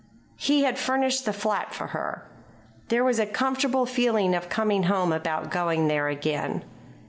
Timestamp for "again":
6.07-6.65